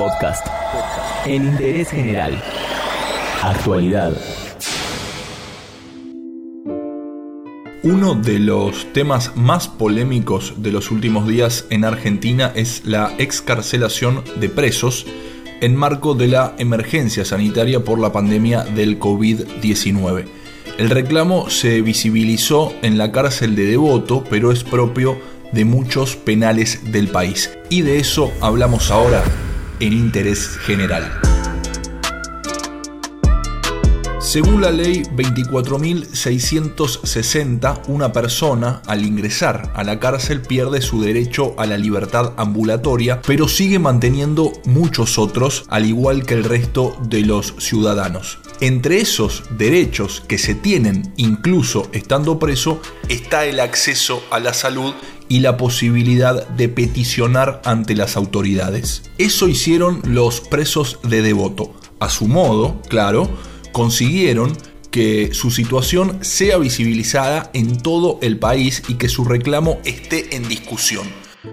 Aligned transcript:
Podcast. 0.00 0.46
En 1.26 1.44
interés 1.44 1.90
general. 1.90 2.42
Actualidad. 3.42 4.16
Uno 7.82 8.14
de 8.14 8.38
los 8.38 8.90
temas 8.94 9.36
más 9.36 9.68
polémicos 9.68 10.54
de 10.56 10.72
los 10.72 10.90
últimos 10.90 11.28
días 11.28 11.66
en 11.68 11.84
Argentina 11.84 12.50
es 12.54 12.86
la 12.86 13.12
excarcelación 13.18 14.24
de 14.36 14.48
presos 14.48 15.04
en 15.60 15.76
marco 15.76 16.14
de 16.14 16.28
la 16.28 16.54
emergencia 16.56 17.26
sanitaria 17.26 17.84
por 17.84 17.98
la 17.98 18.10
pandemia 18.10 18.64
del 18.64 18.98
COVID-19. 18.98 20.24
El 20.78 20.88
reclamo 20.88 21.50
se 21.50 21.82
visibilizó 21.82 22.72
en 22.80 22.96
la 22.96 23.12
cárcel 23.12 23.54
de 23.54 23.66
Devoto, 23.66 24.24
pero 24.30 24.50
es 24.50 24.64
propio 24.64 25.18
de 25.52 25.66
muchos 25.66 26.16
penales 26.16 26.90
del 26.90 27.08
país. 27.08 27.50
Y 27.68 27.82
de 27.82 27.98
eso 27.98 28.32
hablamos 28.40 28.90
ahora 28.90 29.22
en 29.80 29.92
Interés 29.92 30.56
General. 30.58 31.20
Según 34.20 34.60
la 34.60 34.70
ley 34.70 35.02
24.660, 35.16 37.82
una 37.88 38.12
persona 38.12 38.80
al 38.86 39.04
ingresar 39.04 39.72
a 39.74 39.82
la 39.82 39.98
cárcel 39.98 40.42
pierde 40.42 40.80
su 40.82 41.02
derecho 41.02 41.56
a 41.58 41.66
la 41.66 41.76
libertad 41.76 42.34
ambulatoria, 42.36 43.20
pero 43.26 43.48
sigue 43.48 43.80
manteniendo 43.80 44.52
muchos 44.66 45.18
otros, 45.18 45.64
al 45.68 45.86
igual 45.86 46.24
que 46.26 46.34
el 46.34 46.44
resto 46.44 46.96
de 47.02 47.22
los 47.22 47.56
ciudadanos. 47.58 48.38
Entre 48.60 49.00
esos 49.00 49.42
derechos 49.56 50.22
que 50.28 50.38
se 50.38 50.54
tienen 50.54 51.12
incluso 51.16 51.88
estando 51.92 52.38
preso 52.38 52.80
está 53.08 53.46
el 53.46 53.58
acceso 53.58 54.22
a 54.30 54.38
la 54.38 54.54
salud 54.54 54.94
y 55.30 55.40
la 55.40 55.56
posibilidad 55.56 56.46
de 56.48 56.68
peticionar 56.68 57.62
ante 57.64 57.94
las 57.94 58.16
autoridades. 58.16 59.04
Eso 59.16 59.48
hicieron 59.48 60.02
los 60.04 60.40
presos 60.42 60.98
de 61.04 61.22
Devoto. 61.22 61.72
A 62.00 62.10
su 62.10 62.26
modo, 62.26 62.82
claro, 62.88 63.30
consiguieron 63.72 64.52
que 64.90 65.30
su 65.32 65.52
situación 65.52 66.18
sea 66.20 66.58
visibilizada 66.58 67.48
en 67.54 67.78
todo 67.78 68.18
el 68.22 68.38
país 68.38 68.82
y 68.88 68.94
que 68.94 69.08
su 69.08 69.24
reclamo 69.24 69.78
esté 69.84 70.34
en 70.34 70.48
discusión. 70.48 71.06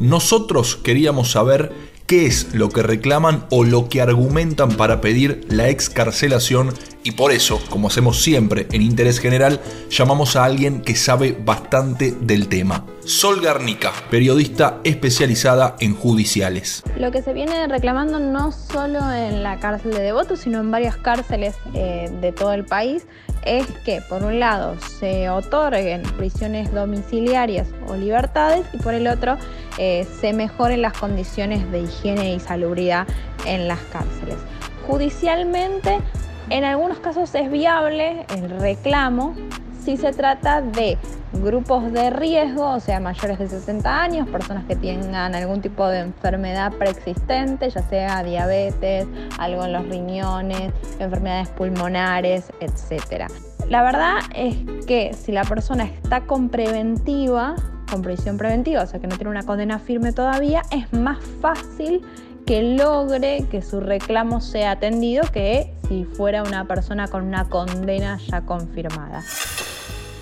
Nosotros 0.00 0.76
queríamos 0.76 1.30
saber 1.30 1.72
qué 2.06 2.26
es 2.26 2.48
lo 2.52 2.68
que 2.68 2.82
reclaman 2.82 3.46
o 3.50 3.64
lo 3.64 3.88
que 3.88 4.02
argumentan 4.02 4.72
para 4.72 5.00
pedir 5.00 5.46
la 5.48 5.70
excarcelación 5.70 6.74
y 7.04 7.12
por 7.12 7.32
eso, 7.32 7.60
como 7.68 7.88
hacemos 7.88 8.22
siempre 8.22 8.66
en 8.72 8.82
Interés 8.82 9.18
General, 9.18 9.60
llamamos 9.90 10.36
a 10.36 10.44
alguien 10.44 10.82
que 10.82 10.94
sabe 10.94 11.36
bastante 11.38 12.12
del 12.12 12.48
tema. 12.48 12.84
Sol 13.04 13.40
Garnica, 13.40 13.92
periodista 14.10 14.78
especializada 14.84 15.76
en 15.80 15.94
judiciales. 15.94 16.82
Lo 16.96 17.10
que 17.10 17.22
se 17.22 17.32
viene 17.32 17.66
reclamando 17.66 18.20
no 18.20 18.52
solo 18.52 19.12
en 19.12 19.42
la 19.42 19.58
cárcel 19.58 19.92
de 19.92 20.00
Devoto, 20.00 20.36
sino 20.36 20.60
en 20.60 20.70
varias 20.70 20.96
cárceles 20.96 21.56
eh, 21.74 22.10
de 22.20 22.32
todo 22.32 22.52
el 22.52 22.64
país, 22.64 23.06
es 23.44 23.66
que 23.84 24.00
por 24.08 24.22
un 24.22 24.38
lado 24.38 24.76
se 25.00 25.28
otorguen 25.28 26.02
prisiones 26.16 26.72
domiciliarias 26.72 27.66
o 27.88 27.96
libertades 27.96 28.64
y 28.72 28.78
por 28.78 28.94
el 28.94 29.08
otro 29.08 29.36
eh, 29.78 30.06
se 30.20 30.32
mejoren 30.32 30.82
las 30.82 30.92
condiciones 30.92 31.70
de 31.72 31.80
higiene 31.80 32.34
y 32.34 32.40
salubridad 32.40 33.08
en 33.44 33.66
las 33.66 33.80
cárceles. 33.92 34.36
Judicialmente 34.86 35.98
en 36.50 36.64
algunos 36.64 36.98
casos 36.98 37.34
es 37.34 37.50
viable 37.50 38.26
el 38.34 38.50
reclamo 38.60 39.34
si 39.84 39.96
se 39.96 40.12
trata 40.12 40.62
de 40.62 40.96
grupos 41.32 41.92
de 41.92 42.10
riesgo, 42.10 42.70
o 42.70 42.80
sea, 42.80 43.00
mayores 43.00 43.38
de 43.38 43.48
60 43.48 44.02
años, 44.02 44.28
personas 44.28 44.64
que 44.66 44.76
tengan 44.76 45.34
algún 45.34 45.60
tipo 45.60 45.88
de 45.88 46.00
enfermedad 46.00 46.72
preexistente, 46.72 47.68
ya 47.68 47.82
sea 47.82 48.22
diabetes, 48.22 49.06
algo 49.38 49.64
en 49.64 49.72
los 49.72 49.88
riñones, 49.88 50.72
enfermedades 51.00 51.48
pulmonares, 51.48 52.52
etc. 52.60 53.26
La 53.68 53.82
verdad 53.82 54.18
es 54.34 54.56
que 54.86 55.14
si 55.14 55.32
la 55.32 55.44
persona 55.44 55.84
está 55.84 56.20
con 56.22 56.48
preventiva, 56.48 57.56
con 57.90 58.02
prisión 58.02 58.36
preventiva, 58.36 58.82
o 58.82 58.86
sea 58.86 59.00
que 59.00 59.06
no 59.06 59.16
tiene 59.16 59.30
una 59.30 59.42
condena 59.42 59.78
firme 59.78 60.12
todavía, 60.12 60.62
es 60.70 60.92
más 60.92 61.18
fácil 61.40 62.02
que 62.52 62.60
logre 62.60 63.46
que 63.50 63.62
su 63.62 63.80
reclamo 63.80 64.42
sea 64.42 64.72
atendido 64.72 65.22
que 65.32 65.72
si 65.88 66.04
fuera 66.04 66.42
una 66.42 66.68
persona 66.68 67.08
con 67.08 67.24
una 67.24 67.48
condena 67.48 68.20
ya 68.30 68.42
confirmada. 68.42 69.24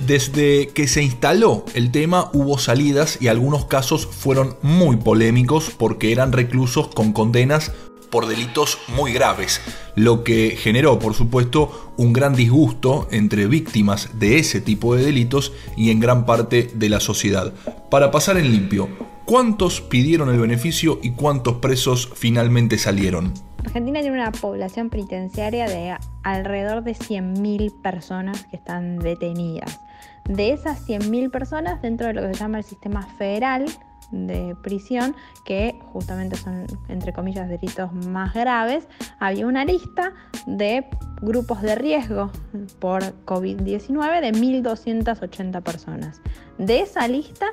Desde 0.07 0.69
que 0.69 0.87
se 0.87 1.03
instaló 1.03 1.65
el 1.75 1.91
tema 1.91 2.31
hubo 2.33 2.57
salidas 2.57 3.21
y 3.21 3.27
algunos 3.27 3.65
casos 3.65 4.07
fueron 4.07 4.57
muy 4.63 4.97
polémicos 4.99 5.73
porque 5.77 6.13
eran 6.13 6.31
reclusos 6.31 6.87
con 6.95 7.13
condenas 7.13 7.73
por 8.11 8.29
delitos 8.29 8.79
muy 8.87 9.13
graves, 9.13 9.61
lo 9.97 10.23
que 10.23 10.57
generó 10.57 11.01
por 11.01 11.15
supuesto 11.15 11.93
un 11.97 12.13
gran 12.13 12.37
disgusto 12.37 13.09
entre 13.11 13.49
víctimas 13.49 14.21
de 14.21 14.39
ese 14.39 14.61
tipo 14.61 14.95
de 14.95 15.05
delitos 15.05 15.53
y 15.77 15.91
en 15.91 15.99
gran 15.99 16.27
parte 16.27 16.71
de 16.75 16.91
la 16.91 17.01
sociedad. 17.01 17.53
Para 17.91 18.13
pasar 18.13 18.37
en 18.37 18.53
limpio, 18.53 18.89
¿Cuántos 19.31 19.81
pidieron 19.81 20.29
el 20.29 20.41
beneficio 20.41 20.99
y 21.05 21.13
cuántos 21.13 21.59
presos 21.59 22.11
finalmente 22.17 22.79
salieron? 22.79 23.33
Argentina 23.65 24.01
tiene 24.01 24.21
una 24.21 24.33
población 24.33 24.91
penitenciaria 24.91 25.69
de 25.69 25.97
alrededor 26.25 26.83
de 26.83 26.97
100.000 26.97 27.81
personas 27.81 28.45
que 28.47 28.57
están 28.57 28.99
detenidas. 28.99 29.79
De 30.25 30.51
esas 30.51 30.85
100.000 30.85 31.31
personas, 31.31 31.81
dentro 31.81 32.09
de 32.09 32.15
lo 32.15 32.23
que 32.23 32.35
se 32.35 32.41
llama 32.41 32.59
el 32.59 32.65
sistema 32.65 33.03
federal 33.19 33.67
de 34.11 34.57
prisión, 34.65 35.15
que 35.45 35.79
justamente 35.93 36.35
son, 36.35 36.67
entre 36.89 37.13
comillas, 37.13 37.49
delitos 37.49 37.93
más 37.93 38.35
graves, 38.35 38.89
había 39.21 39.47
una 39.47 39.65
lista 39.65 40.13
de 40.47 40.85
grupos 41.23 41.63
de 41.63 41.77
riesgo 41.77 42.33
por 42.81 43.05
COVID-19 43.27 44.21
de 44.23 44.33
1.280 44.33 45.63
personas. 45.63 46.21
De 46.59 46.81
esa 46.81 47.07
lista, 47.07 47.47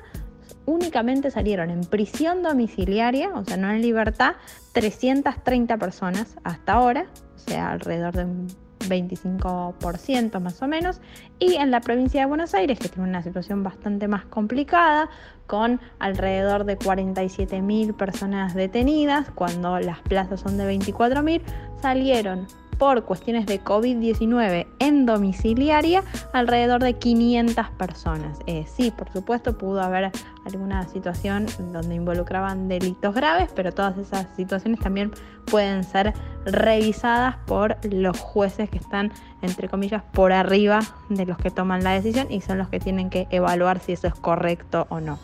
únicamente 0.66 1.32
salieron 1.32 1.70
en 1.70 1.82
prisión 1.82 2.44
domiciliaria, 2.44 3.30
o 3.34 3.44
sea, 3.44 3.58
no 3.58 3.70
en 3.72 3.82
libertad, 3.82 4.36
330 4.74 5.78
personas 5.78 6.36
hasta 6.44 6.74
ahora, 6.74 7.08
o 7.36 7.40
sea, 7.40 7.72
alrededor 7.72 8.16
de 8.16 8.26
un 8.26 8.48
25% 8.80 10.40
más 10.40 10.62
o 10.62 10.68
menos, 10.68 11.02
y 11.40 11.56
en 11.56 11.72
la 11.72 11.82
provincia 11.82 12.22
de 12.22 12.28
Buenos 12.28 12.54
Aires, 12.54 12.80
que 12.80 12.90
tiene 12.90 13.10
una 13.10 13.24
situación 13.24 13.64
bastante 13.64 14.08
más 14.08 14.26
complicada, 14.26 15.10
con 15.46 15.80
alrededor 16.00 16.66
de 16.66 16.78
47.000 16.78 17.96
personas 17.96 18.54
detenidas, 18.54 19.30
cuando 19.32 19.80
las 19.80 20.00
plazas 20.02 20.42
son 20.42 20.58
de 20.58 20.78
24.000, 20.78 21.42
salieron 21.82 22.48
por 22.78 23.04
cuestiones 23.04 23.46
de 23.46 23.64
COVID-19 23.64 24.68
en 24.80 25.06
domiciliaria 25.06 26.04
alrededor 26.34 26.84
de 26.84 26.94
500 26.94 27.70
personas. 27.78 28.40
Eh, 28.48 28.66
sí, 28.74 28.92
por 28.92 29.12
supuesto 29.12 29.58
pudo 29.58 29.82
haber 29.82 30.12
alguna 30.46 30.88
situación 30.88 31.46
donde 31.72 31.96
involucraban 31.96 32.68
delitos 32.68 33.14
graves, 33.14 33.50
pero 33.56 33.72
todas 33.72 33.98
esas 33.98 34.28
situaciones 34.36 34.80
también 34.80 35.12
pueden 35.46 35.84
ser 35.84 36.14
revisadas 36.46 37.36
por 37.46 37.78
los 37.84 38.20
jueces 38.20 38.70
que 38.70 38.78
están, 38.78 39.12
entre 39.42 39.68
comillas, 39.68 40.04
por 40.14 40.32
arriba 40.32 40.80
de 41.10 41.26
los 41.26 41.38
que 41.38 41.52
toman 41.52 41.84
la 41.84 41.94
decisión 41.94 42.28
y 42.32 42.42
son 42.42 42.58
los 42.58 42.70
que 42.70 42.80
tienen 42.80 43.10
que 43.10 43.28
evaluar 43.32 43.80
si 43.80 43.94
eso 43.94 44.08
es 44.08 44.16
correcto 44.16 44.88
o 44.90 45.00
no. 45.00 45.20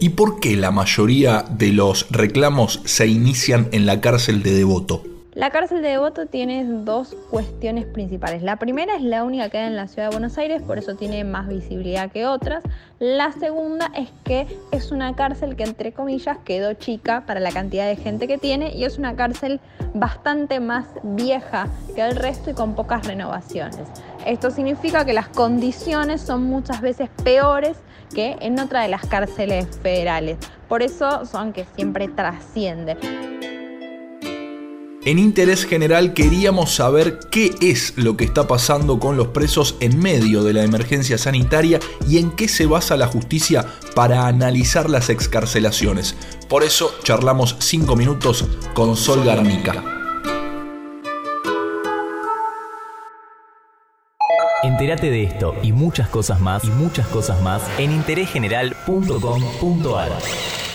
¿Y 0.00 0.10
por 0.10 0.38
qué 0.38 0.56
la 0.56 0.70
mayoría 0.70 1.44
de 1.50 1.72
los 1.72 2.08
reclamos 2.10 2.80
se 2.84 3.08
inician 3.08 3.68
en 3.72 3.84
la 3.84 4.00
cárcel 4.00 4.42
de 4.42 4.52
Devoto? 4.52 5.02
La 5.38 5.50
cárcel 5.50 5.82
de 5.82 5.90
Devoto 5.90 6.26
tiene 6.26 6.64
dos 6.64 7.14
cuestiones 7.30 7.86
principales. 7.86 8.42
La 8.42 8.56
primera 8.56 8.96
es 8.96 9.02
la 9.02 9.22
única 9.22 9.48
que 9.48 9.58
hay 9.58 9.68
en 9.68 9.76
la 9.76 9.86
ciudad 9.86 10.08
de 10.08 10.16
Buenos 10.16 10.36
Aires, 10.36 10.62
por 10.62 10.78
eso 10.78 10.96
tiene 10.96 11.22
más 11.22 11.46
visibilidad 11.46 12.10
que 12.10 12.26
otras. 12.26 12.64
La 12.98 13.30
segunda 13.30 13.88
es 13.94 14.08
que 14.24 14.48
es 14.72 14.90
una 14.90 15.14
cárcel 15.14 15.54
que, 15.54 15.62
entre 15.62 15.92
comillas, 15.92 16.38
quedó 16.38 16.72
chica 16.72 17.22
para 17.24 17.38
la 17.38 17.52
cantidad 17.52 17.86
de 17.86 17.94
gente 17.94 18.26
que 18.26 18.36
tiene 18.36 18.74
y 18.74 18.82
es 18.82 18.98
una 18.98 19.14
cárcel 19.14 19.60
bastante 19.94 20.58
más 20.58 20.88
vieja 21.04 21.68
que 21.94 22.02
el 22.02 22.16
resto 22.16 22.50
y 22.50 22.54
con 22.54 22.74
pocas 22.74 23.06
renovaciones. 23.06 23.86
Esto 24.26 24.50
significa 24.50 25.04
que 25.04 25.12
las 25.12 25.28
condiciones 25.28 26.20
son 26.20 26.46
muchas 26.46 26.80
veces 26.80 27.10
peores 27.22 27.76
que 28.12 28.36
en 28.40 28.58
otra 28.58 28.82
de 28.82 28.88
las 28.88 29.06
cárceles 29.06 29.68
federales. 29.84 30.36
Por 30.68 30.82
eso 30.82 31.24
son 31.26 31.52
que 31.52 31.64
siempre 31.76 32.08
trascienden. 32.08 33.37
En 35.08 35.18
interés 35.18 35.64
general 35.64 36.12
queríamos 36.12 36.74
saber 36.74 37.18
qué 37.30 37.54
es 37.62 37.94
lo 37.96 38.18
que 38.18 38.26
está 38.26 38.46
pasando 38.46 39.00
con 39.00 39.16
los 39.16 39.28
presos 39.28 39.76
en 39.80 39.98
medio 39.98 40.44
de 40.44 40.52
la 40.52 40.64
emergencia 40.64 41.16
sanitaria 41.16 41.80
y 42.06 42.18
en 42.18 42.30
qué 42.30 42.46
se 42.46 42.66
basa 42.66 42.94
la 42.98 43.06
justicia 43.06 43.64
para 43.94 44.26
analizar 44.26 44.90
las 44.90 45.08
excarcelaciones. 45.08 46.14
Por 46.50 46.62
eso 46.62 46.94
charlamos 47.04 47.56
5 47.58 47.96
minutos 47.96 48.44
con 48.74 48.96
Sol 48.96 49.24
Garnica. 49.24 49.82
Entérate 54.62 55.10
de 55.10 55.24
esto 55.24 55.54
y 55.62 55.72
muchas 55.72 56.10
cosas 56.10 56.38
más 56.42 56.64
y 56.64 56.68
muchas 56.68 57.06
cosas 57.06 57.40
más 57.40 57.62
en 57.78 57.92
interésgeneral.com.ar. 57.92 60.67